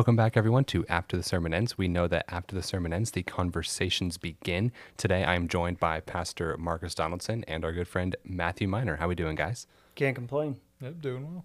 [0.00, 1.76] Welcome back, everyone, to After the Sermon Ends.
[1.76, 4.72] We know that after the sermon ends, the conversations begin.
[4.96, 8.96] Today, I am joined by Pastor Marcus Donaldson and our good friend Matthew Miner.
[8.96, 9.66] How are we doing, guys?
[9.96, 10.56] Can't complain.
[10.80, 11.44] Yep, doing well.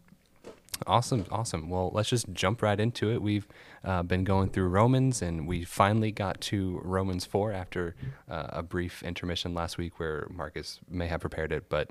[0.88, 1.70] Awesome, awesome.
[1.70, 3.22] Well, let's just jump right into it.
[3.22, 3.46] We've
[3.84, 7.94] uh, been going through Romans, and we finally got to Romans 4 after
[8.30, 11.90] uh, a brief intermission last week where Marcus may have prepared it, but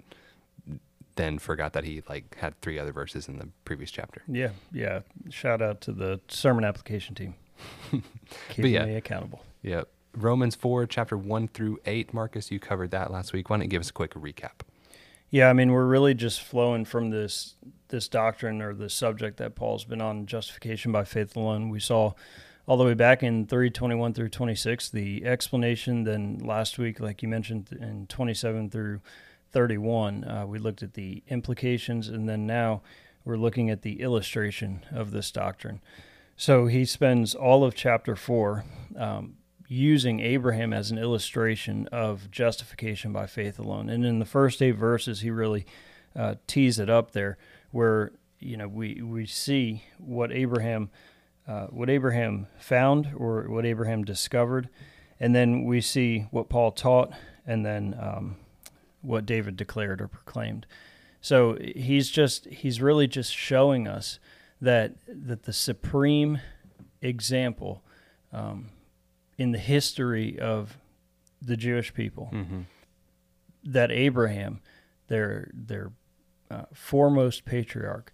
[1.16, 4.22] then forgot that he like had three other verses in the previous chapter.
[4.28, 5.00] Yeah, yeah.
[5.30, 7.34] Shout out to the sermon application team.
[8.50, 8.84] Keeping yeah.
[8.84, 9.42] me accountable.
[9.62, 9.82] Yeah.
[10.16, 12.14] Romans 4, chapter 1 through 8.
[12.14, 13.50] Marcus, you covered that last week.
[13.50, 14.60] Why don't you give us a quick recap?
[15.30, 17.56] Yeah, I mean, we're really just flowing from this
[17.88, 21.68] this doctrine or the subject that Paul's been on, justification by faith alone.
[21.68, 22.12] We saw
[22.66, 26.04] all the way back in 321 through 26 the explanation.
[26.04, 29.00] Then last week, like you mentioned, in 27 through
[29.54, 32.82] 31, uh, we looked at the implications, and then now
[33.24, 35.80] we're looking at the illustration of this doctrine.
[36.36, 38.64] So he spends all of chapter 4
[38.98, 39.36] um,
[39.68, 43.88] using Abraham as an illustration of justification by faith alone.
[43.88, 45.64] And in the first eight verses, he really
[46.16, 47.38] uh, tees it up there,
[47.70, 50.90] where you know we we see what Abraham
[51.46, 54.68] uh, what Abraham found or what Abraham discovered,
[55.18, 57.12] and then we see what Paul taught,
[57.46, 58.36] and then um,
[59.04, 60.66] what David declared or proclaimed.
[61.20, 64.18] So he's just he's really just showing us
[64.60, 66.38] that that the supreme
[67.02, 67.82] example
[68.32, 68.70] um,
[69.38, 70.78] in the history of
[71.40, 72.60] the Jewish people Mm-hmm.
[73.64, 74.60] that Abraham,
[75.08, 75.92] their their
[76.50, 78.12] uh, foremost patriarch,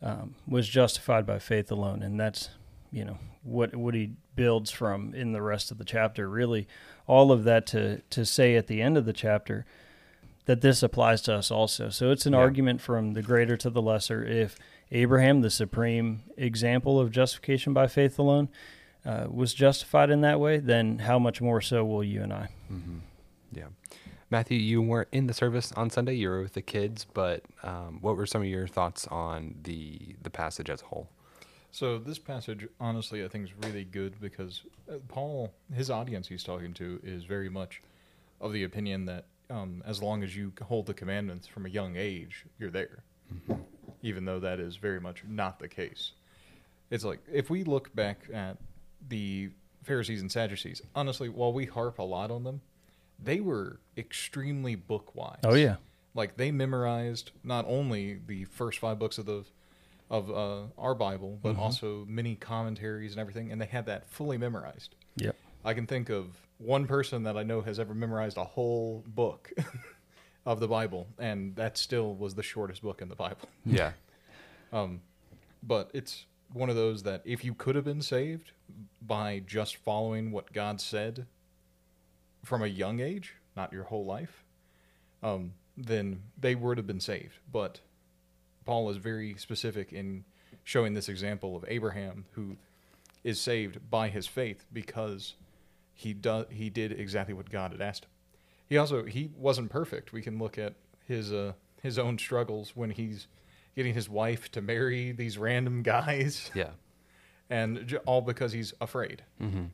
[0.00, 2.50] um, was justified by faith alone, and that's
[2.90, 6.28] you know what what he builds from in the rest of the chapter.
[6.28, 6.66] Really,
[7.06, 9.64] all of that to to say at the end of the chapter
[10.46, 11.88] that this applies to us also.
[11.88, 12.40] So it's an Yeah.
[12.40, 14.24] argument from the greater to the lesser.
[14.24, 14.58] If
[14.90, 18.48] Abraham, the supreme example of justification by faith alone,
[19.04, 22.48] uh, was justified in that way, then how much more so will you and I?
[22.72, 22.98] Mm-hmm.
[23.52, 23.66] Yeah.
[24.30, 26.14] Matthew, you weren't in the service on Sunday.
[26.14, 30.16] You were with the kids, but um, what were some of your thoughts on the
[30.22, 31.08] the passage as a whole?
[31.70, 36.44] So this passage, honestly, I think is really good because uh, Paul, his audience he's
[36.44, 37.82] talking to, is very much
[38.40, 41.96] of the opinion that um, as long as you hold the commandments from a young
[41.96, 43.02] age, you're there.
[44.02, 46.12] Even though that is very much not the case.
[46.90, 48.56] It's like if we look back at
[49.08, 49.50] the
[49.82, 52.60] Pharisees and Sadducees, honestly, while we harp a lot on them,
[53.22, 55.40] they were extremely book wise.
[55.44, 55.76] Oh yeah,
[56.14, 59.44] like they memorized not only the first five books of the
[60.10, 61.58] of uh, our Bible, but Mhm.
[61.58, 64.94] also many commentaries and everything, and they had that fully memorized.
[65.16, 65.34] Yep.
[65.64, 66.26] I can think of
[66.62, 69.52] one person that I know has ever memorized a whole book
[70.46, 73.48] of the Bible, and that still was the shortest book in the Bible.
[73.64, 73.92] Yeah.
[74.74, 75.02] Um,
[75.62, 76.24] but it's
[76.54, 78.52] one of those that if you could have been saved
[79.06, 81.26] by just following what God said
[82.42, 84.44] from a young age, not your whole life,
[85.22, 87.38] um, then they would have been saved.
[87.52, 87.80] But
[88.64, 90.24] Paul is very specific in
[90.64, 92.56] showing this example of Abraham, who
[93.24, 95.34] is saved by his faith because
[95.94, 98.10] he do, he did exactly what God had asked him.
[98.68, 100.12] He also he wasn't perfect.
[100.12, 100.74] We can look at
[101.06, 103.26] his uh, his own struggles when he's
[103.76, 106.70] getting his wife to marry these random guys, Yeah.
[107.50, 109.22] and j- all because he's afraid.
[109.40, 109.64] Mm-hmm.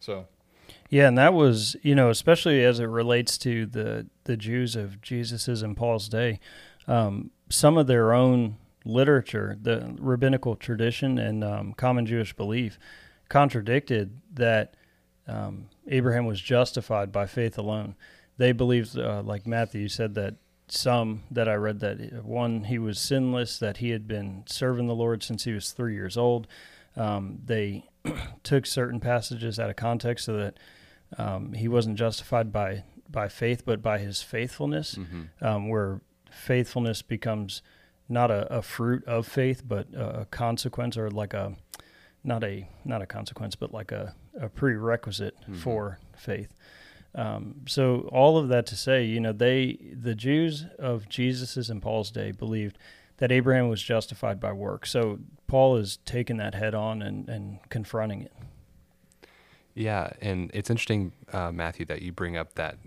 [0.00, 0.26] So
[0.90, 5.00] Yeah, and that was, you know, especially as it relates to the the Jews of
[5.02, 6.38] Jesus's and Paul's day,
[6.86, 12.78] um, some of their own literature, the rabbinical tradition and um, common Jewish belief,
[13.28, 14.74] contradicted that
[15.28, 17.94] um, Abraham was justified by faith alone.
[18.38, 20.34] They believed, uh, like Matthew said, that
[20.68, 24.94] some that I read that one he was sinless, that he had been serving the
[24.94, 26.46] Lord since he was three years old.
[26.96, 27.84] Um, they
[28.42, 30.58] took certain passages out of context so that
[31.16, 35.44] um, he wasn't justified by by faith, but by his faithfulness, Mm-hmm.
[35.44, 37.62] um, where faithfulness becomes
[38.08, 41.56] not a, a fruit of faith, but a, a consequence, or like a
[42.22, 45.56] not a not a consequence, but like a, a prerequisite Mhm.
[45.56, 46.54] for faith.
[47.14, 51.82] Um, so all of that to say, you know, they the Jews of Jesus's and
[51.82, 52.78] Paul's day believed
[53.16, 54.86] that Abraham was justified by work.
[54.86, 58.32] So Paul is taking that head on and, and confronting it.
[59.74, 62.78] Yeah, and it's interesting, uh, Matthew, that you bring up that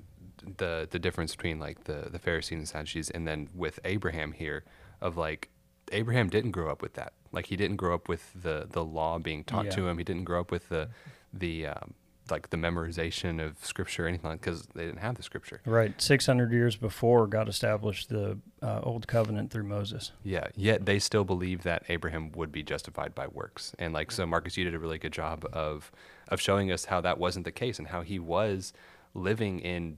[0.58, 4.64] the the difference between like the the Pharisees and Sadducees, and then with Abraham here,
[5.00, 5.50] of like
[5.92, 7.14] Abraham didn't grow up with that.
[7.32, 9.98] Like he didn't grow up with the the law being taught to him.
[9.98, 10.90] He didn't grow up with the
[11.34, 11.94] the um,
[12.30, 15.62] like the memorization of scripture or anything like because they didn't have the scripture.
[15.66, 20.12] Right, six hundred years before God established the uh, old covenant through Moses.
[20.24, 23.76] Yeah, yet they still believe that Abraham would be justified by works.
[23.78, 25.92] And like so Marcus you did a really good job of
[26.30, 28.74] of showing us how that wasn't the case and how he was
[29.14, 29.98] living in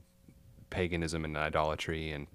[0.70, 2.26] paganism and idolatry and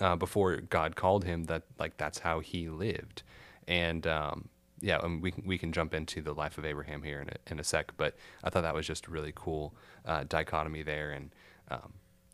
[0.00, 3.22] uh, before God called him that like that's how he lived.
[3.68, 4.48] And um,
[4.80, 7.52] yeah, and we can, we can jump into the life of Abraham here in a,
[7.52, 8.14] in a sec, but
[8.44, 9.74] I thought that was just a really cool
[10.04, 11.30] uh, dichotomy there and
[11.70, 11.92] um,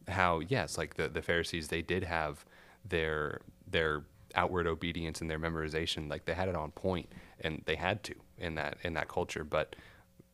[0.09, 2.45] how yes, like the, the Pharisees they did have
[2.89, 3.41] their
[3.71, 4.03] their
[4.35, 7.09] outward obedience and their memorization like they had it on point
[7.41, 9.45] and they had to in that in that culture.
[9.45, 9.77] But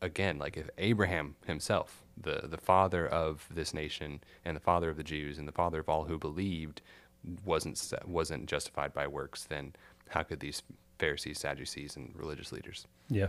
[0.00, 4.96] again like if abraham himself the the father of this nation and the father of
[4.96, 6.80] the jews and the father of all who believed
[7.44, 9.72] wasn't wasn't justified by works then
[10.10, 10.62] how could these
[10.98, 13.28] pharisees sadducees and religious leaders Yeah.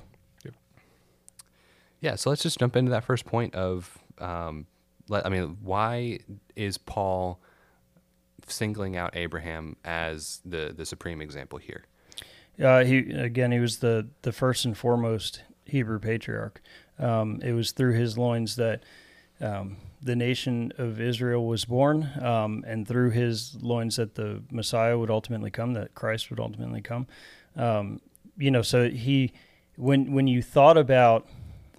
[2.01, 4.65] yeah so let's just jump into that first point of um,
[5.07, 6.19] let, i mean why
[6.55, 7.39] is paul
[8.47, 11.83] singling out Abraham as the the supreme example here.
[12.59, 16.59] Uh, he again, he was the the first and foremost Hebrew patriarch.
[16.97, 18.81] Um, it was through his loins that
[19.39, 24.97] um, the nation of Israel was born, um, and through his loins that the Messiah
[24.97, 27.07] would ultimately come, that Christ would ultimately come.
[27.55, 27.99] Um,
[28.37, 29.33] you know, so he,
[29.75, 31.27] when when you thought about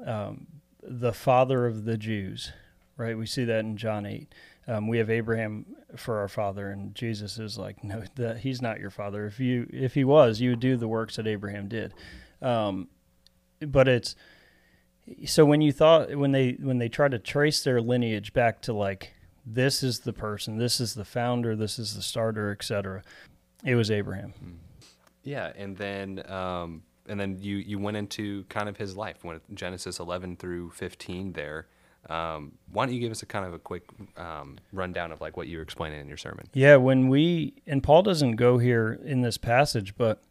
[0.05, 0.47] um,
[0.83, 2.53] the father of the Jews,
[2.97, 3.17] right?
[3.17, 4.35] We see that in John eight.
[4.69, 5.65] Um, we have Abraham
[5.97, 9.27] for our father, and Jesus is like, no, that he's not your father.
[9.27, 11.95] If you if he was, you would do the works that Abraham did.
[12.43, 12.89] Um,
[13.61, 14.15] but it's
[15.27, 18.73] so when you thought when they when they try to trace their lineage back to
[18.73, 19.15] like
[19.47, 23.03] this is the person, this is the founder, this is the starter, etc.
[23.65, 24.61] It was Abraham.
[25.23, 29.41] Yeah, and then um, and then you you went into kind of his life when
[29.55, 31.67] Genesis 11 through 15 there.
[32.09, 33.85] Um, why don't you give us a kind of a quick
[34.17, 36.47] um, rundown of like what you were explaining in your sermon?
[36.55, 40.23] Yeah, when we and Paul doesn't go here in this passage, but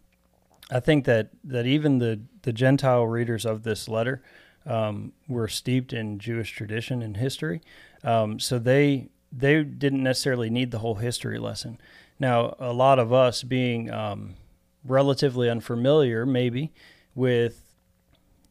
[0.71, 4.23] I think that that even the the Gentile readers of this letter
[4.69, 7.61] um, were steeped in Jewish tradition and history,
[8.03, 11.79] um, so they they didn't necessarily need the whole history lesson.
[12.19, 14.35] Now, a lot of us being um,
[14.83, 16.71] relatively unfamiliar, maybe
[17.15, 17.61] with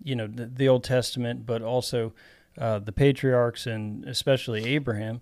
[0.02, 2.12] you know the, the Old Testament, but also
[2.58, 5.20] uh, the patriarchs and especially Abraham,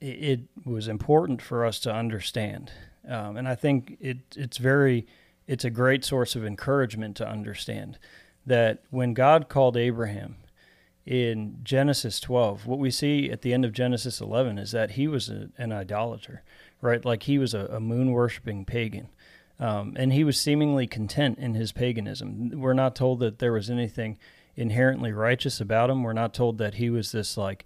[0.00, 2.70] it, it, was important for us to understand.
[3.08, 5.06] Um, and I think it, it's very,
[5.48, 7.98] it's a great source of encouragement to understand
[8.48, 10.36] that when God called Abraham
[11.06, 15.06] in Genesis 12, what we see at the end of Genesis 11 is that he
[15.06, 16.42] was a, an idolater,
[16.80, 17.04] right?
[17.04, 19.08] Like he was a, a moon worshiping pagan.
[19.60, 22.50] Um, and he was seemingly content in his paganism.
[22.54, 24.18] We're not told that there was anything
[24.56, 26.02] inherently righteous about him.
[26.02, 27.64] We're not told that he was this like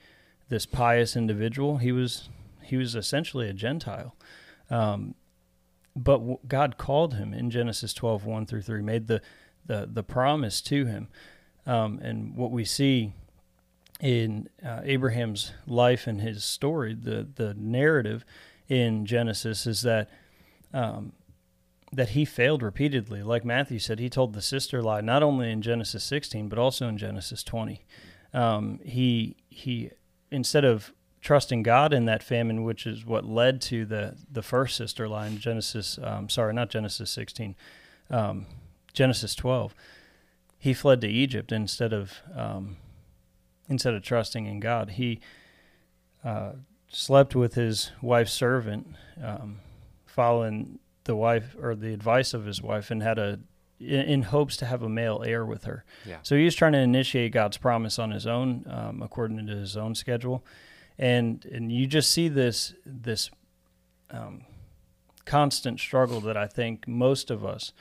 [0.48, 1.78] this pious individual.
[1.78, 2.30] He was
[2.62, 4.14] he was essentially a Gentile.
[4.70, 5.14] Um,
[5.94, 9.20] but w- God called him in Genesis 12, 1 through 3, made the,
[9.66, 11.08] the, the promise to him.
[11.66, 13.12] Um, and what we see
[14.00, 18.24] in uh, Abraham's life and his story, the, the narrative
[18.68, 20.08] in Genesis is that
[20.74, 21.12] um,
[21.92, 23.22] that he failed repeatedly.
[23.22, 26.88] Like Matthew said, he told the sister lie not only in Genesis 16 but also
[26.88, 27.84] in Genesis 20.
[28.32, 29.90] Um, he he
[30.30, 34.76] instead of trusting God in that famine, which is what led to the the first
[34.76, 35.98] sister lie in Genesis.
[36.02, 37.54] Um, sorry, not Genesis 16,
[38.10, 38.46] um,
[38.92, 39.74] Genesis 12.
[40.58, 42.76] He fled to Egypt instead of um,
[43.68, 44.90] instead of trusting in God.
[44.90, 45.20] He
[46.24, 46.52] uh,
[46.88, 49.60] slept with his wife's servant, um,
[50.06, 53.40] following the wife or the advice of his wife and had a
[53.80, 55.84] in, in hopes to have a male heir with her.
[56.06, 56.18] Yeah.
[56.22, 59.76] So he was trying to initiate God's promise on his own, um, according to his
[59.76, 60.44] own schedule,
[60.98, 63.30] and and you just see this this
[64.10, 64.44] um,
[65.24, 67.72] constant struggle that I think most of us,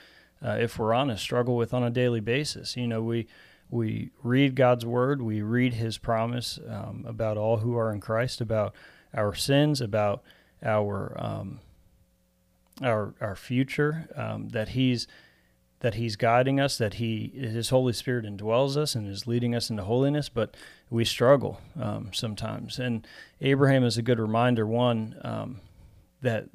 [0.44, 2.76] uh, if we're honest, struggle with on a daily basis.
[2.76, 3.26] You know, we
[3.70, 8.40] we read God's word, we read His promise um, about all who are in Christ,
[8.40, 8.74] about
[9.14, 10.22] our sins, about
[10.62, 11.60] our um,
[12.82, 15.06] our our future, um, that He's
[15.80, 19.70] that He's guiding us, that He His Holy Spirit indwells us and is leading us
[19.70, 20.28] into holiness.
[20.28, 20.54] But
[20.90, 23.06] we struggle um, sometimes, and
[23.40, 24.66] Abraham is a good reminder.
[24.66, 25.60] One um,
[26.20, 26.48] that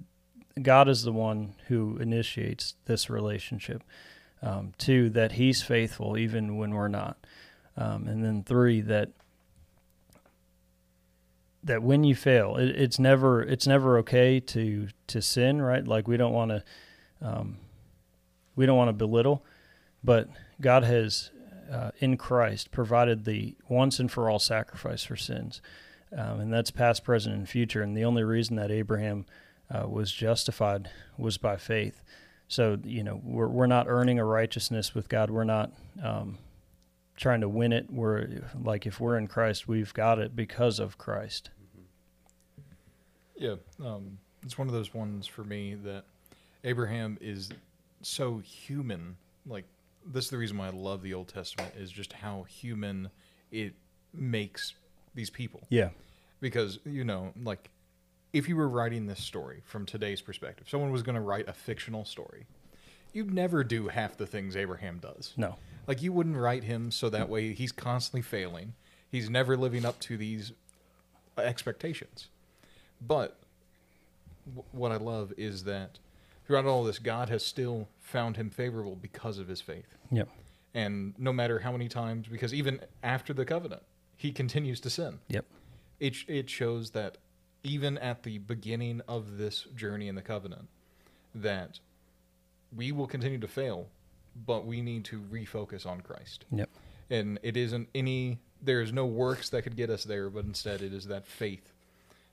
[0.64, 3.84] God is the one who initiates this relationship.
[4.42, 7.18] Um, two, that He's faithful even when we're not,
[7.76, 9.10] um, and then three, that
[11.64, 15.86] that when you fail, it, it's never it's never okay to to sin, right?
[15.86, 16.64] Like we don't want to
[17.22, 17.58] um,
[18.56, 19.44] we don't want to belittle,
[20.04, 20.30] but
[20.62, 21.32] God has
[21.72, 25.62] uh, in Christ provided the once and for all sacrifice for sins.
[26.16, 27.82] Um, and that's past, present, and future.
[27.82, 29.26] And the only reason that Abraham
[29.70, 32.02] uh, was justified was by faith.
[32.48, 35.30] So, you know, we're, we're not earning a righteousness with God.
[35.30, 35.72] We're not
[36.02, 36.38] um,
[37.18, 37.92] trying to win it.
[37.92, 41.50] We're like, if we're in Christ, we've got it because of Christ.
[43.36, 46.06] Yeah, um, it's one of those ones for me that
[46.64, 47.50] Abraham is
[48.02, 49.18] so human.
[49.46, 49.66] Like
[50.06, 53.10] this is the reason why I love the Old Testament is just how human
[53.52, 53.74] it
[54.14, 54.74] makes
[55.14, 55.62] these people.
[55.70, 55.90] Yeah.
[56.40, 57.70] Because you know, like
[58.34, 61.54] if you were writing this story from today's perspective, someone was going to write a
[61.54, 62.46] fictional story.
[63.14, 65.34] You'd never do half the things Abraham does.
[65.38, 65.56] No.
[65.88, 68.74] Like you wouldn't write him so that way he's constantly failing.
[69.10, 70.52] He's never living up to these
[71.38, 72.28] expectations.
[73.02, 73.38] But
[74.46, 76.00] w- what I love is that
[76.46, 79.96] throughout all this, God has still found him favorable because of his faith.
[80.12, 80.28] Yep.
[80.74, 83.84] And no matter how many times, because even after the covenant,
[84.18, 85.20] he continues to sin.
[85.30, 85.46] Yep.
[86.00, 87.18] It, it shows that
[87.64, 90.68] even at the beginning of this journey in the covenant,
[91.36, 91.80] that
[92.76, 93.88] we will continue to fail,
[94.46, 96.46] but we need to refocus on Christ.
[96.52, 96.70] Yep.
[97.10, 100.82] And it isn't any, there is no works that could get us there, but instead
[100.82, 101.74] it is that faith,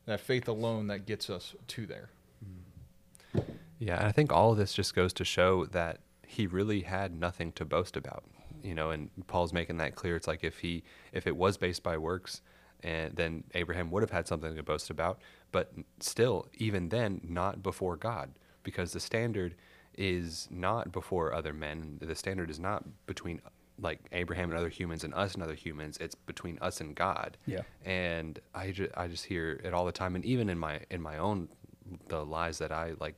[0.06, 2.10] that faith alone that gets us to there.
[2.44, 3.42] Mm.
[3.78, 7.18] Yeah, and I think all of this just goes to show that he really had
[7.18, 8.24] nothing to boast about.
[8.62, 10.16] You know, and Paul's making that clear.
[10.16, 12.40] It's like if he if it was based by works,
[12.84, 15.18] and then Abraham would have had something to boast about,
[15.50, 18.30] but still, even then, not before God,
[18.62, 19.54] because the standard
[19.96, 21.98] is not before other men.
[22.00, 23.40] The standard is not between
[23.80, 25.96] like Abraham and other humans and us and other humans.
[26.00, 27.36] It's between us and God.
[27.46, 27.62] Yeah.
[27.84, 31.00] And I just I just hear it all the time, and even in my in
[31.00, 31.48] my own
[32.08, 33.14] the lies that I like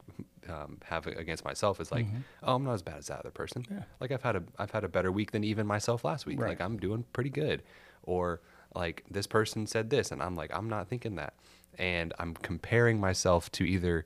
[0.49, 2.07] um, have against myself is like,
[2.43, 3.63] oh, I'm not as bad as that other person.
[3.63, 3.75] Mm-hmm.
[3.75, 3.83] Yeah.
[4.01, 6.41] Like I've had a I've had a better week than even myself last week.
[6.41, 6.51] Right.
[6.51, 7.63] Like I'm doing pretty good.
[8.03, 8.41] Or
[8.77, 11.35] like this person said this, and I'm like I'm not thinking that,
[11.79, 14.05] and I'm comparing myself to either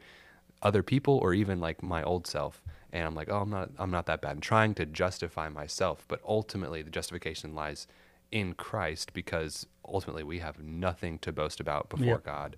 [0.63, 2.63] other people or even like my old self
[2.93, 6.05] and i'm like oh i'm not i'm not that bad and trying to justify myself
[6.07, 7.87] but ultimately the justification lies
[8.31, 12.25] in christ because ultimately we have nothing to boast about before Yep.
[12.25, 12.57] god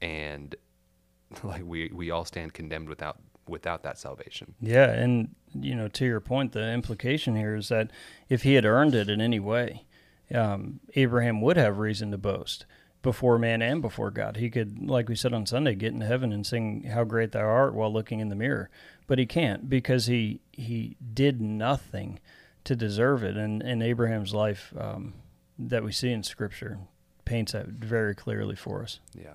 [0.00, 0.54] and
[1.44, 6.06] like we we all stand condemned without without that salvation Yeah, and you know, to
[6.06, 7.90] your point, the implication here is that
[8.30, 9.84] if he had earned it in any way,
[10.34, 12.66] um, Abraham would have reason to boast
[13.02, 14.36] before man and before God.
[14.36, 17.40] He could, like we said on Sunday, get in heaven and sing "How Great Thou
[17.40, 18.70] Art" while looking in the mirror,
[19.06, 22.20] but he can't because he he did nothing
[22.64, 23.36] to deserve it.
[23.36, 25.14] And in Abraham's life um,
[25.58, 26.78] that we see in Scripture
[27.24, 29.00] paints that very clearly for us.
[29.14, 29.34] Yeah.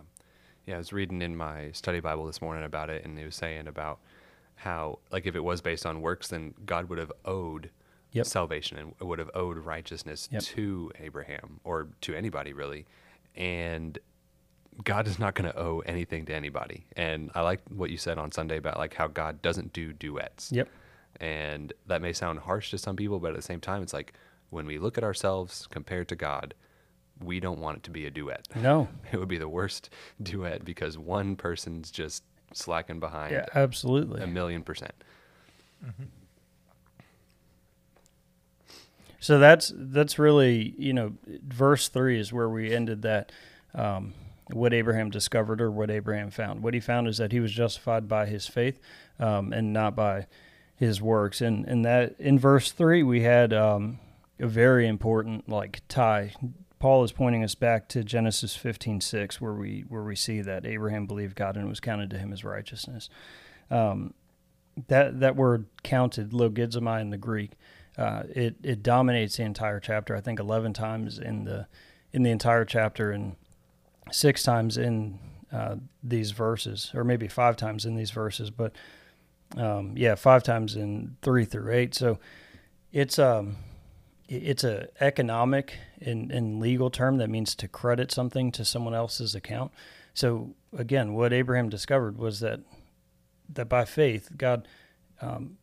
[0.66, 3.36] Yeah, I was reading in my study Bible this morning about it, and it was
[3.36, 4.00] saying about
[4.56, 7.70] how, like, if it was based on works, then God would have owed
[8.18, 8.26] Yep.
[8.28, 10.42] salvation and would have owed righteousness Yep.
[10.44, 12.86] to Abraham or to anybody, really.
[13.36, 13.98] And
[14.84, 16.86] God is not going to owe anything to anybody.
[16.96, 20.52] And I like what you said on Sunday about, like, how God doesn't do duets.
[20.52, 20.70] Yep.
[21.20, 24.14] And that may sound harsh to some people, but at the same time, it's like
[24.52, 26.54] when we look at ourselves compared to God,
[27.24, 28.48] we don't want it to be a duet.
[28.56, 28.88] No.
[29.12, 29.90] It would be the worst
[30.22, 34.22] duet because one person's just slacking behind Yeah, absolutely.
[34.22, 34.94] a million percent.
[35.84, 36.04] Mm-hmm.
[39.20, 43.32] So that's that's really you know verse three is where we ended that
[43.74, 44.14] um,
[44.52, 46.62] what Abraham discovered or what Abraham found.
[46.62, 48.80] What he found is that he was justified by his faith
[49.20, 50.28] um, and not by
[50.76, 51.42] his works.
[51.42, 54.00] And and that in verse three we had um,
[54.40, 56.34] a very important like tie.
[56.80, 60.66] Paul is pointing us back to Genesis fifteen six where we where we see that
[60.66, 63.10] Abraham believed God and it was counted to him as righteousness.
[63.72, 64.14] Um,
[64.88, 67.54] that that word counted logizomai in the Greek
[67.98, 70.16] uh, it it dominates the entire chapter.
[70.16, 71.68] I think eleven times in the
[72.14, 73.36] in the entire chapter and
[74.12, 75.20] six times in
[75.52, 78.50] uh, these verses, or maybe five times in these verses.
[78.50, 78.74] But
[79.56, 81.96] um, yeah, five times in three through eight.
[81.96, 82.20] So
[82.92, 83.58] it's um
[84.30, 89.36] it's a economic and, and legal term that means to credit something to someone else's
[89.36, 89.72] account.
[90.14, 92.60] So again, what Abraham discovered was that
[93.54, 94.68] that by faith God
[95.22, 95.58] um,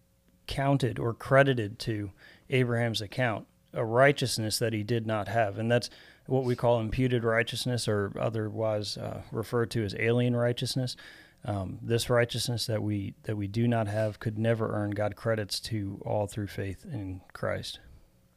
[0.46, 2.10] counted or credited to
[2.50, 5.90] Abraham's account a righteousness that he did not have, and that's
[6.26, 10.96] what we call imputed righteousness, or otherwise uh, referred to as alien righteousness.
[11.44, 15.60] Um, this righteousness that we that we do not have could never earn God credits
[15.60, 17.80] to all through faith in Christ.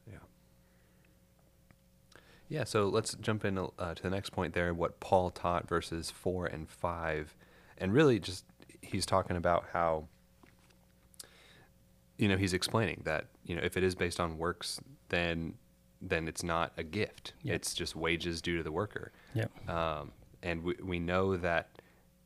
[0.06, 0.18] Yeah.
[2.50, 2.64] Yeah.
[2.66, 4.74] So let's jump in uh, to the next point there.
[4.74, 7.34] What Paul taught, verses four and five,
[7.78, 8.44] and really just
[8.82, 10.10] he's talking about how
[12.18, 15.56] you know he's explaining that you know if it is based on works, then
[16.02, 17.34] then it's not a gift.
[17.44, 17.56] Yep.
[17.56, 19.12] It's just wages due to the worker.
[19.34, 19.70] Yep.
[19.70, 20.12] Um,
[20.44, 21.70] and we, we know that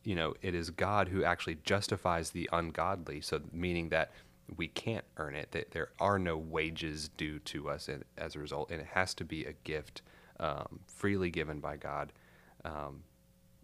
[0.04, 3.22] you know it is God who actually justifies the ungodly.
[3.22, 4.12] So meaning that
[4.58, 5.52] we can't earn it.
[5.52, 9.14] That there are no wages due to us and, as a result, and it has
[9.16, 10.02] to be a gift
[10.40, 12.12] um, freely given by God.
[12.66, 13.04] Um,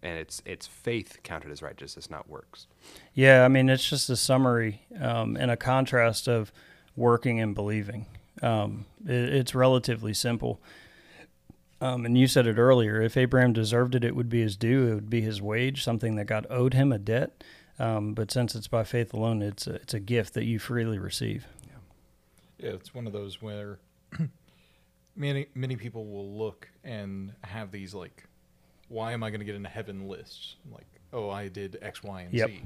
[0.07, 2.67] and it's it's faith counted as righteousness, not works.
[3.13, 6.51] Yeah, I mean, it's just a summary um, and a contrast of
[6.95, 8.05] working and believing.
[8.41, 10.61] Um, it, it's relatively simple.
[11.79, 14.87] Um, and you said it earlier if Abraham deserved it, it would be his due,
[14.87, 17.43] it would be his wage, something that God owed him, a debt.
[17.77, 20.97] Um, but since it's by faith alone, it's a, it's a gift that you freely
[20.97, 21.45] receive.
[22.57, 23.77] Yeah, it's one of those where
[25.15, 28.23] many many people will look and have these like,
[28.89, 30.56] why am I going to get into heaven lists?
[30.72, 32.50] Like, oh, I did X, Y, and Yep.
[32.50, 32.62] Z.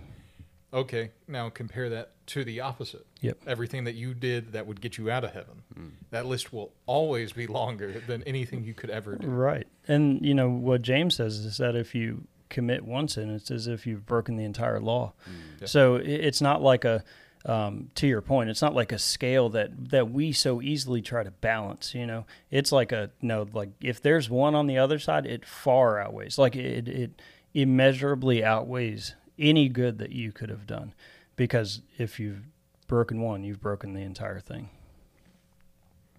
[0.73, 3.05] Okay, now compare that to the opposite.
[3.19, 3.39] Yep.
[3.45, 5.63] Everything that you did that would get you out of heaven.
[5.73, 5.87] Hmm.
[6.11, 9.27] That list will always be longer than anything you could ever do.
[9.27, 9.67] Right.
[9.87, 13.67] And, you know, what James says is that if you commit one sin, it's as
[13.67, 15.11] if you've broken the entire law.
[15.25, 15.31] Hmm.
[15.59, 15.67] Yeah.
[15.67, 17.03] So it's not like a,
[17.45, 21.23] um, to your point, it's not like a scale that, that we so easily try
[21.23, 24.99] to balance, you know, it's like a, no, like if there's one on the other
[24.99, 27.21] side, it far outweighs, like it, it
[27.53, 30.93] immeasurably outweighs any good that you could have done.
[31.35, 32.43] Because if you've
[32.87, 34.69] broken one, you've broken the entire thing.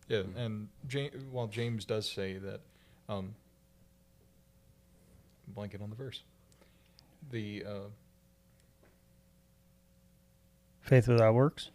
[0.09, 2.61] Yeah, and James, while James does say that,
[3.09, 3.35] um,
[5.49, 6.23] blanket on the verse,
[7.31, 7.88] the uh,
[10.83, 11.71] Faith without works?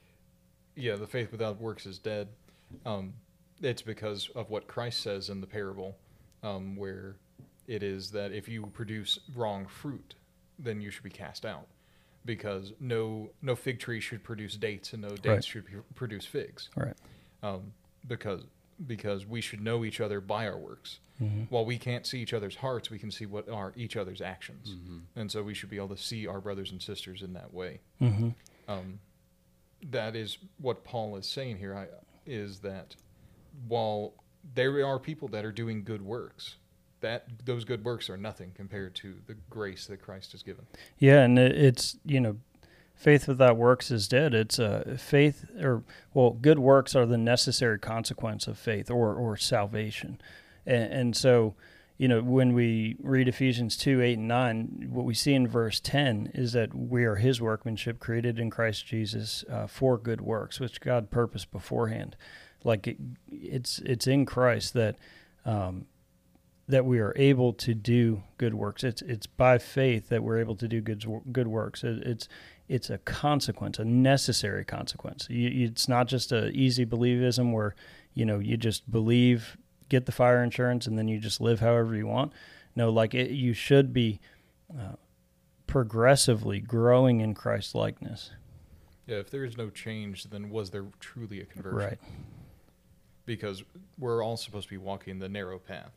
[0.76, 2.28] yeah, the faith without works is dead.
[2.86, 3.14] Um,
[3.64, 5.98] it's because of what Christ says in the parable,
[6.44, 7.16] um, where
[7.68, 10.14] it is that if you produce wrong fruit,
[10.60, 11.66] then you should be cast out,
[12.26, 15.44] because no no fig tree should produce dates, and no dates Right.
[15.44, 16.70] should p- produce figs.
[16.76, 16.94] Right.
[17.42, 17.74] um,
[18.08, 18.44] because
[18.86, 21.00] because we should know each other by our works.
[21.20, 21.44] Mm-hmm.
[21.50, 24.76] While we can't see each other's hearts, we can see what are each other's actions,
[25.16, 27.80] and so we should be able to see our brothers and sisters in that way.
[28.00, 28.30] Mm-hmm.
[28.68, 29.00] Um,
[29.92, 31.76] that is what Paul is saying here.
[31.76, 31.88] I,
[32.26, 32.96] is that
[33.68, 34.14] while
[34.56, 36.56] there are people that are doing good works,
[37.02, 40.66] that those good works are nothing compared to the grace that Christ has given.
[40.98, 42.38] Yeah, and it, it's you know,
[42.96, 44.34] faith without works is dead.
[44.34, 49.38] It's uh, faith or well, good works are the necessary consequence of faith or or
[49.38, 50.20] salvation,
[50.66, 51.56] and, and so
[51.98, 55.80] you know when we read Ephesians two eight and nine, what we see in verse
[55.80, 60.60] ten is that we are His workmanship, created in Christ Jesus uh, for good works,
[60.60, 62.16] which God purposed beforehand.
[62.64, 62.98] Like it,
[63.32, 64.96] it's it's in Christ that.
[65.46, 65.86] Um,
[66.70, 68.84] that we are able to do good works.
[68.84, 71.82] It's it's by faith that we're able to do good good works.
[71.82, 72.28] It, it's
[72.68, 75.28] it's a consequence, a necessary consequence.
[75.30, 77.74] You- it's not just a easy believism where
[78.14, 79.56] you know you just believe,
[79.90, 82.34] get the fire insurance, and then you just live however you want.
[82.76, 84.20] No, like it, you should be
[84.72, 84.94] uh,
[85.66, 88.32] progressively growing in Christ likeness.
[89.06, 91.78] Yeah, if there is no change, then was there truly a conversion?
[91.78, 92.00] Right.
[93.26, 93.64] because
[93.98, 95.94] we're all supposed to be walking the narrow path.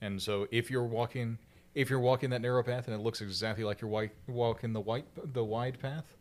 [0.00, 1.38] And so if you're walking
[1.74, 4.80] if you're walking that narrow path and it looks exactly like you're white, walking the
[4.80, 6.16] white the wide path,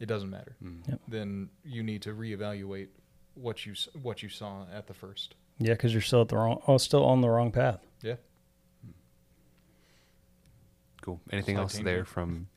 [0.00, 0.56] it doesn't matter.
[0.88, 1.00] Yep.
[1.08, 2.88] Then you need to reevaluate
[3.34, 5.34] what you what you saw at the first.
[5.58, 7.80] Yeah, because you're still at the wrong, oh, still on the wrong path.
[8.02, 8.16] Yeah.
[11.02, 11.20] Cool.
[11.30, 11.84] Anything else tangent.
[11.86, 12.48] there from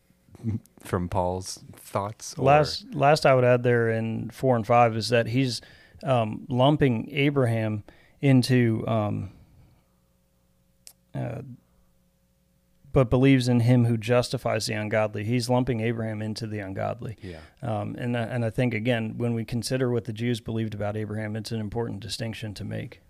[0.81, 2.35] from Paul's thoughts?
[2.37, 5.61] or- Last last I would add there in four and five is that he's
[6.03, 7.83] um, lumping Abraham
[8.21, 9.31] into, um,
[11.13, 11.41] uh,
[12.91, 15.23] but believes in him who justifies the ungodly.
[15.23, 17.39] He's lumping Abraham into the ungodly, yeah.
[17.61, 20.97] um, and I- and I think again when we consider what the Jews believed about
[20.97, 23.01] Abraham, it's an important distinction to make.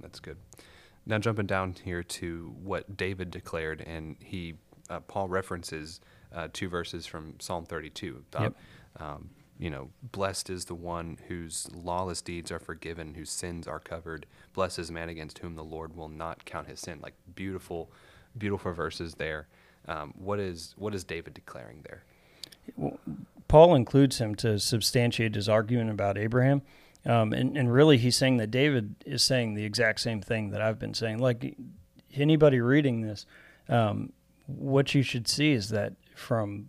[0.00, 0.36] That's good.
[1.06, 4.54] Now jumping down here to what David declared, and he
[4.90, 6.00] uh, Paul references
[6.34, 8.54] uh, two verses from Psalm 32 about, Yep.
[9.00, 13.78] um, you know, blessed is the one whose lawless deeds are forgiven, whose sins are
[13.78, 14.26] covered.
[14.52, 16.98] Blessed is man against whom the Lord will not count his sin.
[17.00, 17.90] Like beautiful,
[18.36, 19.46] beautiful verses there.
[19.86, 22.04] Um, what is what is David declaring there?
[23.48, 26.62] Paul includes him to substantiate his argument about Abraham.
[27.06, 30.62] Um, and, and really, he's saying that David is saying the exact same thing that
[30.62, 31.18] I've been saying.
[31.18, 31.54] Like
[32.14, 33.26] anybody reading this,
[33.68, 34.12] um,
[34.46, 36.68] what you should see is that from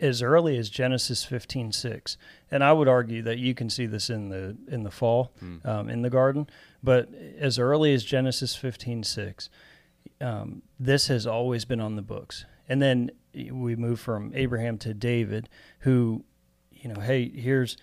[0.00, 2.16] as early as Genesis 15:6,
[2.50, 5.32] and I would argue that you can see this in the in the fall
[5.64, 6.48] um, in the garden,
[6.82, 9.48] but as early as Genesis 15:6,
[10.20, 12.44] um, this has always been on the books.
[12.68, 15.48] And then we move from Abraham to David,
[15.80, 16.24] who,
[16.72, 17.76] you know, hey, here's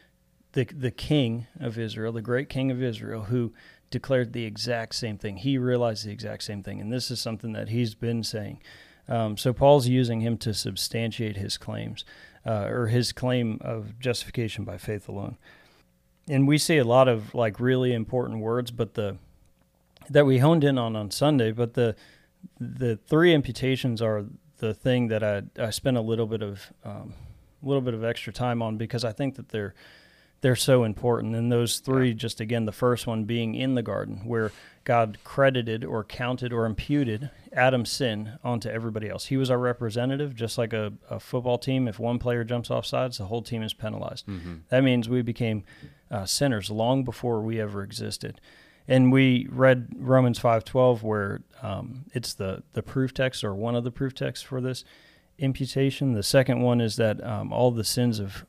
[0.53, 3.53] the the king of Israel, the great king of Israel, who
[3.89, 5.37] declared the exact same thing.
[5.37, 8.61] He realized the exact same thing, and this is something that he's been saying.
[9.11, 12.05] Um, so Paul's using him to substantiate his claims,
[12.45, 15.37] uh, or his claim of justification by faith alone.
[16.29, 19.17] And we see a lot of like really important words, but the
[20.09, 21.51] that we honed in on on Sunday.
[21.51, 21.95] But the
[22.57, 24.25] the three imputations are
[24.59, 27.13] the thing that I I spent a little bit of um,
[27.61, 29.73] a little bit of extra time on because I think that they're
[30.41, 31.35] they're so important.
[31.35, 34.51] And those three, just again, the first one being in the garden, where
[34.83, 39.27] God credited or counted or imputed Adam's sin onto everybody else.
[39.27, 41.87] He was our representative, just like a, a football team.
[41.87, 44.25] If one player jumps off sides, the whole team is penalized.
[44.25, 44.55] Mm-hmm.
[44.69, 45.63] That means we became
[46.09, 48.41] uh, sinners long before we ever existed.
[48.87, 53.75] And we read Romans five twelve, where um, it's the the proof text or one
[53.75, 54.83] of the proof texts for this
[55.37, 56.13] imputation.
[56.13, 58.45] The second one is that um, all the sins of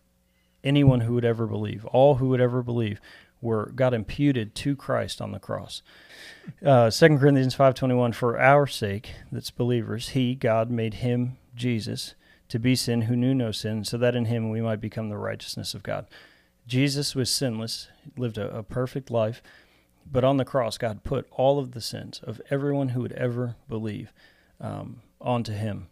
[0.64, 3.00] anyone who would ever believe, all who would ever believe,
[3.40, 5.82] were got imputed to Christ on the cross.
[6.64, 12.14] Uh, Corinthians 5.21, For our sake, that's believers, he, God, made him, Jesus,
[12.48, 15.16] to be sin who knew no sin, so that in him we might become the
[15.16, 16.06] righteousness of God.
[16.66, 19.42] Jesus was sinless, lived a, a perfect life,
[20.10, 23.56] but on the cross, God put all of the sins of everyone who would ever
[23.68, 24.12] believe
[24.60, 25.88] um, onto him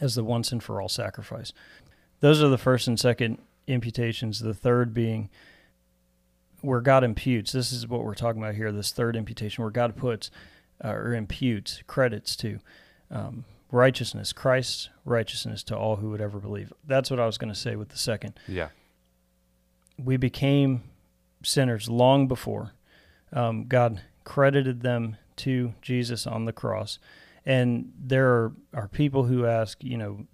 [0.00, 1.52] as the once and for all sacrifice.
[2.20, 5.30] Those are the first and second imputations, the third being
[6.60, 7.52] where God imputes.
[7.52, 10.30] This is what we're talking about here, this third imputation, where God puts
[10.84, 12.58] uh, or imputes credits to
[13.10, 16.72] um, righteousness, Christ's righteousness to all who would ever believe.
[16.86, 18.38] That's what I was going to say with the second.
[18.46, 18.68] Yeah.
[19.96, 20.82] We became
[21.42, 22.72] sinners long before.
[23.32, 26.98] Um, God credited them to Jesus on the cross.
[27.44, 30.26] And there are, are people who ask, you know,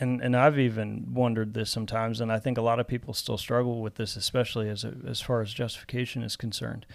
[0.00, 3.38] and and I've even wondered this sometimes, and I think a lot of people still
[3.38, 6.86] struggle with this, especially as a, as far as justification is concerned.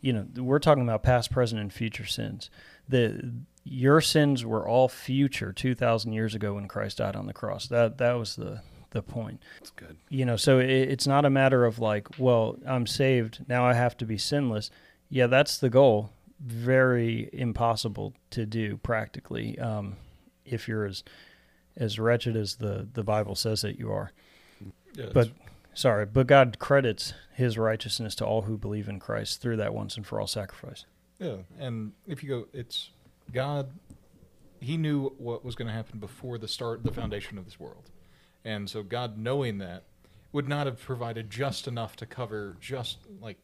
[0.00, 2.50] You know, we're talking about past, present, and future sins.
[2.88, 3.32] The
[3.64, 7.68] your sins were all future two thousand years ago when Christ died on the cross.
[7.68, 9.42] That that was the the point.
[9.58, 9.96] That's good.
[10.08, 13.74] You know, so it, it's not a matter of like, well, I'm saved now, I
[13.74, 14.70] have to be sinless.
[15.08, 16.10] Yeah, that's the goal.
[16.40, 19.96] Very impossible to do practically um,
[20.44, 21.04] if you're as
[21.76, 24.12] as wretched as the, the Bible says that you are.
[24.94, 25.30] Yeah, but
[25.74, 29.96] sorry, but God credits his righteousness to all who believe in Christ through that once
[29.96, 30.84] and for all sacrifice.
[31.18, 32.90] Yeah, and if you go, it's
[33.32, 33.70] God.
[34.60, 37.90] He knew what was going to happen before the start, the foundation of this world,
[38.44, 39.84] and so God, knowing that,
[40.32, 43.38] would not have provided just enough to cover just like.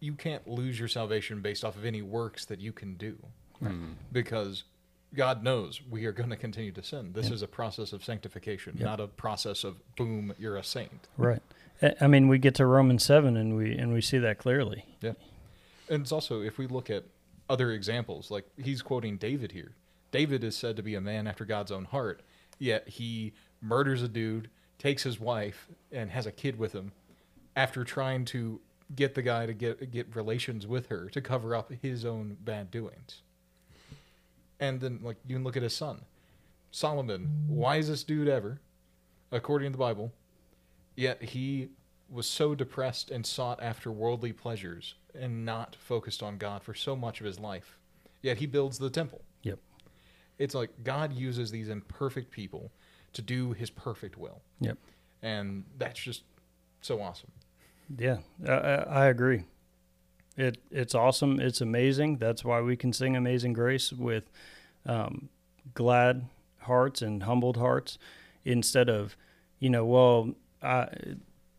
[0.00, 3.16] You can't lose your salvation based off of any works that you can do,
[3.62, 3.92] Mm-hmm.
[4.12, 4.64] because
[5.14, 7.12] God knows we are going to continue to sin.
[7.12, 7.34] This Yeah.
[7.34, 8.84] is a process of sanctification, Yeah.
[8.86, 11.08] not a process of boom, you're a saint.
[11.16, 11.42] Right.
[11.82, 14.84] I- I mean, we get to Romans seven and we and we see that clearly.
[15.00, 15.12] Yeah.
[15.88, 17.04] And it's also, if we look at
[17.48, 19.72] other examples, like he's quoting David here.
[20.10, 22.22] David is said to be a man after God's own heart,
[22.58, 24.48] yet he murders a dude,
[24.78, 26.92] takes his wife, and has a kid with him
[27.56, 28.60] after trying to
[28.94, 32.70] get the guy to get get relations with her to cover up his own bad
[32.70, 33.22] doings.
[34.64, 36.00] And then like you can look at his son.
[36.70, 38.60] Solomon, wisest dude ever,
[39.30, 40.12] according to the Bible,
[40.96, 41.68] yet he
[42.10, 46.96] was so depressed and sought after worldly pleasures and not focused on God for so
[46.96, 47.78] much of his life.
[48.22, 49.22] Yet he builds the temple.
[49.42, 49.58] Yep.
[50.38, 52.72] It's like God uses these imperfect people
[53.12, 54.40] to do his perfect will.
[54.60, 54.78] Yep.
[55.22, 56.22] And that's just
[56.80, 57.30] so awesome.
[57.98, 59.44] Yeah, I, I I agree.
[60.36, 61.38] It it's awesome.
[61.38, 62.18] It's amazing.
[62.18, 64.24] That's why we can sing "Amazing Grace" with
[64.86, 65.28] um,
[65.74, 66.26] glad
[66.60, 67.98] hearts and humbled hearts,
[68.44, 69.16] instead of,
[69.58, 70.88] you know, well, I,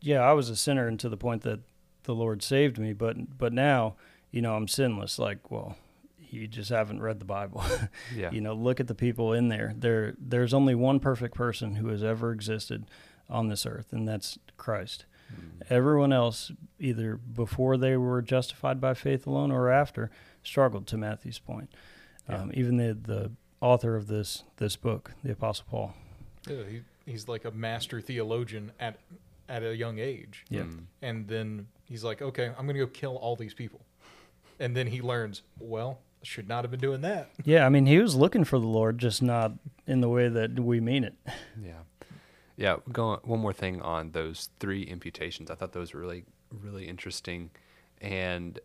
[0.02, 1.60] yeah, I was a sinner, and to the point that
[2.04, 3.96] the Lord saved me, but but now,
[4.32, 5.18] you know, I'm sinless.
[5.18, 5.78] Like, well,
[6.30, 7.64] you just haven't read the Bible.
[8.16, 8.32] Yeah.
[8.32, 9.74] you know, look at the people in there.
[9.76, 12.86] There, there's only one perfect person who has ever existed
[13.30, 15.06] on this earth, and that's Christ.
[15.70, 20.12] Everyone else, either before they were justified by faith alone or after,
[20.44, 20.86] struggled.
[20.88, 21.72] To Matthew's point,
[22.30, 22.42] Yeah.
[22.42, 25.94] um, even the the author of this this book, the Apostle Paul.
[26.48, 29.00] Yeah, he, he's like a master theologian at
[29.50, 30.46] at a young age.
[30.50, 30.64] Yeah.
[30.64, 30.84] Mm.
[31.02, 33.82] And then he's like, okay, I'm going to go kill all these people.
[34.60, 37.30] And then he learns, well, should not have been doing that.
[37.46, 39.54] Yeah, I mean, he was looking for the Lord, just not
[39.86, 41.14] in the way that we mean it.
[41.62, 41.74] Yeah.
[42.58, 42.78] Yeah.
[42.92, 45.52] Go one more thing on those three imputations.
[45.52, 47.52] I thought those were really, really interesting.
[48.02, 48.60] And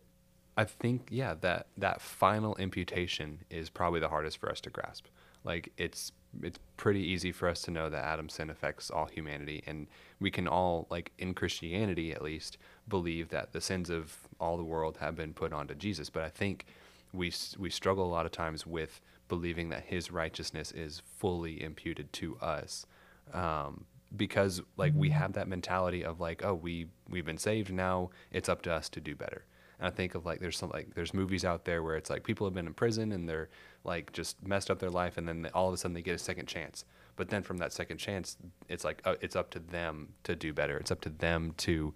[0.57, 5.05] I think, yeah, that, that final imputation is probably the hardest for us to grasp.
[5.43, 6.11] Like it's
[6.41, 9.87] it's pretty easy for us to know that Adam's sin affects all humanity, and
[10.19, 14.63] we can all, like in Christianity at least, believe that the sins of all the
[14.63, 16.09] world have been put onto Jesus.
[16.09, 16.65] But I think
[17.13, 22.13] we we struggle a lot of times with believing that His righteousness is fully imputed
[22.13, 22.85] to us,
[23.33, 23.85] um,
[24.15, 28.47] because like we have that mentality of like, oh, we we've been saved now, it's
[28.47, 29.43] up to us to do better.
[29.81, 32.23] And I think of like there's some like there's movies out there where it's like
[32.23, 33.49] people have been in prison and they're
[33.83, 36.15] like just messed up their life and then they, all of a sudden they get
[36.15, 36.85] a second chance.
[37.15, 38.37] But then from that second chance,
[38.69, 40.77] it's like uh, it's up to them to do better.
[40.77, 41.93] It's up to them to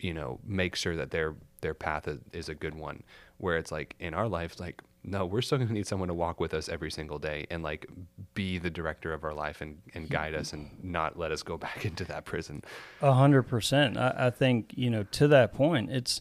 [0.00, 3.02] you know make sure that their their path is, is a good one.
[3.38, 6.40] Where it's like in our life, like no, we're still gonna need someone to walk
[6.40, 7.86] with us every single day and like
[8.34, 11.56] be the director of our life and, and guide us and not let us go
[11.66, 12.62] back into that prison.
[13.00, 13.96] A hundred percent.
[13.96, 16.20] I think you know to that point, it's.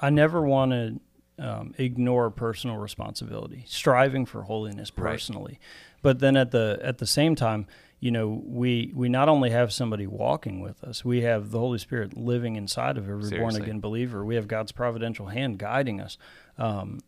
[0.00, 1.00] I never want to
[1.38, 5.10] um, ignore personal responsibility, striving for holiness Right.
[5.12, 5.58] personally,
[6.02, 7.66] but then at the at the same time,
[7.98, 11.78] you know, we we not only have somebody walking with us, we have the Holy
[11.78, 14.24] Spirit living inside of every born again believer.
[14.24, 16.18] We have God's providential hand guiding us,
[16.56, 17.00] um,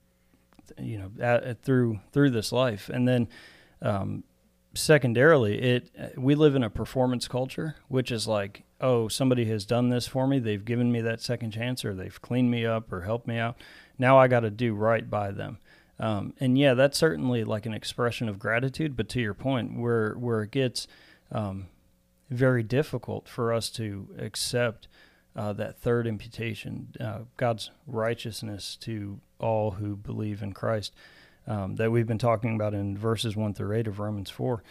[0.78, 3.28] you know, at, at- through through this life, and then.
[3.82, 4.24] Um,
[4.74, 9.88] secondarily it we live in a performance culture which is like oh somebody has done
[9.88, 10.38] this for me.
[10.38, 13.56] They've given me that second chance or they've cleaned me up or helped me out.
[13.98, 15.58] Now i got to do right by them.
[15.98, 20.12] Um, and yeah that's certainly like an expression of gratitude but to your point where
[20.12, 20.86] where it gets
[21.32, 21.68] um,
[22.28, 24.88] very difficult for us to accept
[25.34, 30.92] uh, that third imputation uh, god's righteousness to all who believe in christ
[31.46, 34.62] um, that we've been talking about in verses one through eight of Romans four.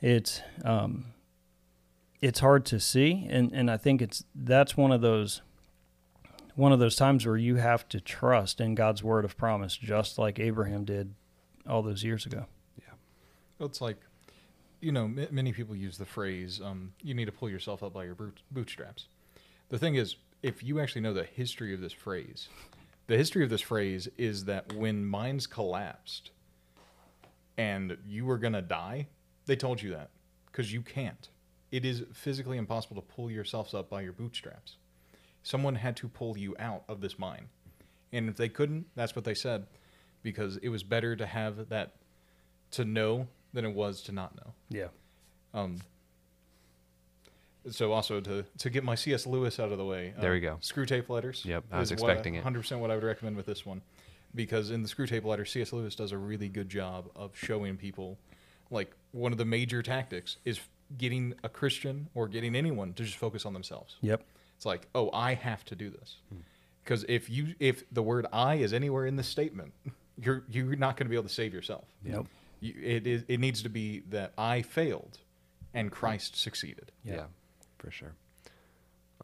[0.00, 1.06] It's um,
[2.22, 5.42] it's hard to see, and, and I think it's that's one of those
[6.54, 10.18] one of those times where you have to trust in God's word of promise, just
[10.18, 11.14] like Abraham did
[11.66, 12.46] all those years ago.
[13.58, 13.96] Well, It's like,
[14.80, 17.92] you know, m- many people use the phrase, um, you need to pull yourself up
[17.94, 19.06] by your boot- bootstraps.
[19.68, 22.48] The thing is, if you actually know the history of this phrase,
[23.06, 26.32] the history of this phrase is that when mines collapsed
[27.56, 29.06] and you were going to die,
[29.46, 30.10] they told you that
[30.46, 31.28] because you can't.
[31.72, 34.76] It is physically impossible to pull yourselves up by your bootstraps.
[35.42, 37.48] Someone had to pull you out of this mine.
[38.12, 39.66] And if they couldn't, that's what they said
[40.22, 41.96] because it was better to have that
[42.72, 44.52] to know than it was to not know.
[44.68, 44.88] Yeah.
[45.54, 45.78] Um,
[47.70, 49.26] so also to to get my C.S.
[49.26, 50.14] Lewis out of the way.
[50.18, 50.58] There uh, we go.
[50.60, 51.42] Screwtape letters.
[51.44, 52.44] Yep, I was expecting it.
[52.44, 53.82] 100% what I would recommend with this one,
[54.34, 55.72] because in the Screwtape letter, C.S.
[55.72, 58.18] Lewis does a really good job of showing people,
[58.70, 60.60] like one of the major tactics is
[60.98, 63.96] getting a Christian or getting anyone to just focus on themselves.
[64.00, 64.22] Yep.
[64.56, 66.40] It's like, oh, I have to do this, Hmm.
[66.84, 69.72] because if you if the word "I" is anywhere in the statement,
[70.18, 71.84] you're you're not going to be able to save yourself.
[72.04, 72.26] Yep.
[72.60, 75.18] You, it is it needs to be that I failed,
[75.74, 76.92] and Christ succeeded.
[77.04, 77.14] Yeah.
[77.14, 77.24] yeah
[77.78, 78.12] for sure.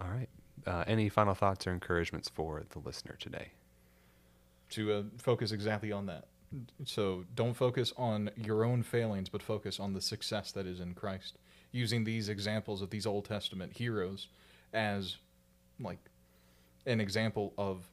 [0.00, 0.28] All right.
[0.66, 3.52] Uh, any final thoughts or encouragements for the listener today?
[4.70, 6.26] To uh, focus exactly on that.
[6.84, 10.94] So don't focus on your own failings, but focus on the success that is in
[10.94, 11.38] Christ.
[11.72, 14.28] Using these examples of these Old Testament heroes
[14.72, 15.16] as
[15.80, 15.98] like
[16.86, 17.86] an example of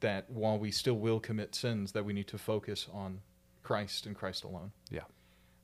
[0.00, 3.20] that while we still will commit sins, that we need to focus on
[3.62, 4.72] Christ and Christ alone.
[4.90, 5.02] Yeah.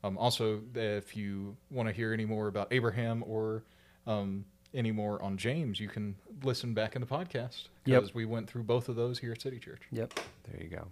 [0.02, 3.64] Um, also, if you want to hear any more about Abraham or
[4.06, 8.00] um, any more on James, you can listen back in the podcast Yep.
[8.02, 9.80] because we went through both of those here at City Church.
[9.92, 10.20] Yep.
[10.50, 10.86] There you go.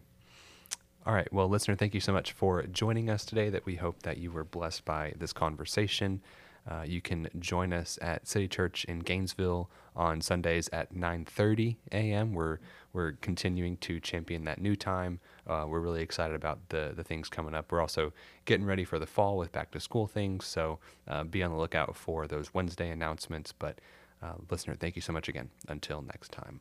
[1.04, 1.30] All right.
[1.32, 3.50] Well, listener, thank you so much for joining us today.
[3.50, 6.20] That we hope that you were blessed by this conversation.
[6.68, 12.32] Uh, you can join us at City Church in Gainesville on Sundays at 9:30 a.m.
[12.32, 12.58] We're
[12.92, 15.20] we're continuing to champion that new time.
[15.46, 17.72] Uh, we're really excited about the the things coming up.
[17.72, 18.12] We're also
[18.44, 20.46] getting ready for the fall with back to school things.
[20.46, 23.52] So uh, be on the lookout for those Wednesday announcements.
[23.52, 23.80] But
[24.22, 25.50] uh, listener, thank you so much again.
[25.68, 26.60] Until next time.